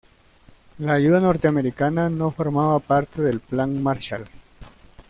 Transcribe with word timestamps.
La 0.79 0.93
ayuda 0.93 1.19
norteamericana 1.19 2.09
no 2.09 2.31
formaba 2.31 2.79
parte 2.79 3.21
del 3.21 3.39
Plan 3.39 3.83
Marshall. 3.83 4.25